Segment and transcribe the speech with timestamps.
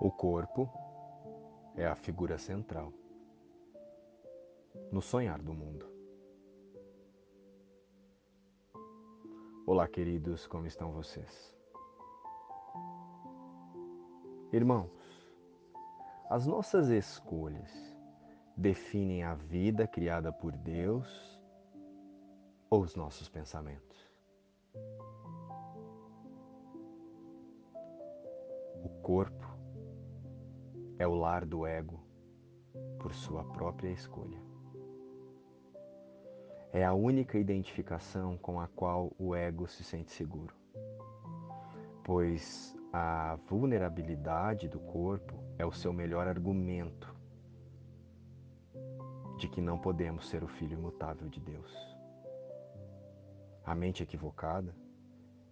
[0.00, 0.70] O corpo
[1.74, 2.92] é a figura central
[4.92, 5.90] no sonhar do mundo.
[9.66, 11.52] Olá, queridos, como estão vocês?
[14.52, 14.92] Irmãos,
[16.30, 17.72] as nossas escolhas
[18.56, 21.42] definem a vida criada por Deus
[22.70, 23.98] ou os nossos pensamentos?
[28.84, 29.47] O corpo
[30.98, 32.00] é o lar do ego
[32.98, 34.38] por sua própria escolha.
[36.72, 40.54] É a única identificação com a qual o ego se sente seguro,
[42.04, 47.14] pois a vulnerabilidade do corpo é o seu melhor argumento
[49.38, 51.72] de que não podemos ser o filho imutável de Deus.
[53.64, 54.74] A mente equivocada,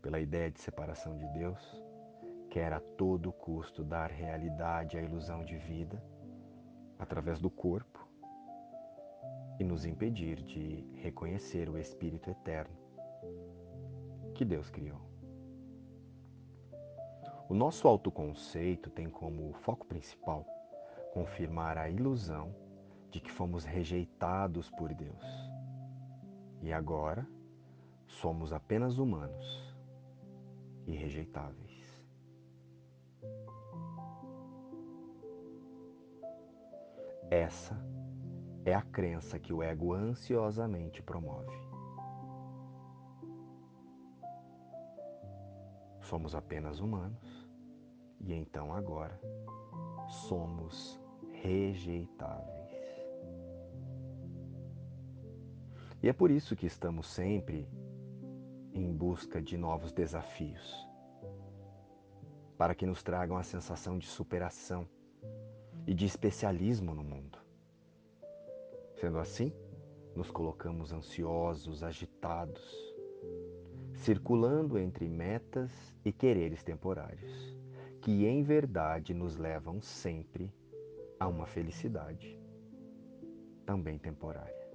[0.03, 1.86] pela ideia de separação de Deus,
[2.57, 6.03] quer a todo custo dar realidade à ilusão de vida
[6.99, 8.09] através do corpo
[9.61, 12.75] e nos impedir de reconhecer o Espírito eterno
[14.35, 15.03] que Deus criou.
[17.47, 20.43] O nosso autoconceito tem como foco principal
[21.13, 22.55] confirmar a ilusão
[23.11, 25.27] de que fomos rejeitados por Deus.
[26.63, 27.29] E agora
[28.07, 29.77] somos apenas humanos
[30.87, 31.96] e rejeitáveis.
[37.31, 37.77] Essa
[38.65, 41.57] é a crença que o ego ansiosamente promove.
[46.01, 47.49] Somos apenas humanos
[48.21, 49.21] e então agora
[50.29, 51.01] somos
[51.33, 52.57] rejeitáveis.
[56.03, 57.69] E é por isso que estamos sempre
[58.73, 60.87] em busca de novos desafios,
[62.57, 64.89] para que nos tragam a sensação de superação
[65.87, 67.39] e de especialismo no mundo.
[68.95, 69.53] Sendo assim,
[70.15, 72.97] nos colocamos ansiosos, agitados,
[73.95, 75.71] circulando entre metas
[76.05, 77.57] e quereres temporários,
[78.01, 80.53] que em verdade nos levam sempre
[81.21, 82.39] a uma felicidade,
[83.65, 84.66] também temporária.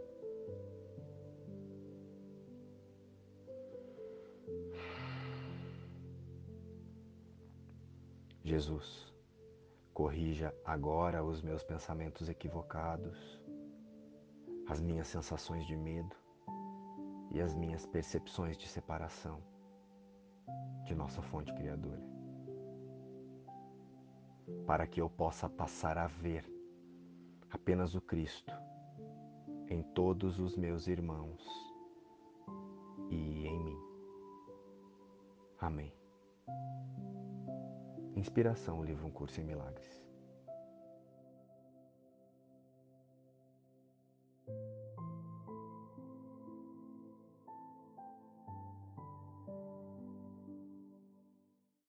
[8.52, 9.10] Jesus,
[9.94, 13.42] corrija agora os meus pensamentos equivocados,
[14.68, 16.14] as minhas sensações de medo
[17.32, 19.42] e as minhas percepções de separação
[20.84, 22.04] de nossa fonte criadora,
[24.68, 26.44] para que eu possa passar a ver
[27.50, 28.52] apenas o Cristo
[29.70, 31.42] em todos os meus irmãos
[33.10, 33.80] e em mim.
[35.58, 35.94] Amém.
[38.16, 40.02] Inspiração, o livro Um Curso em Milagres.